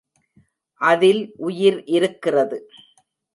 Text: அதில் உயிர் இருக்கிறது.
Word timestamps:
அதில் 0.81 1.21
உயிர் 1.37 1.79
இருக்கிறது. 1.89 2.59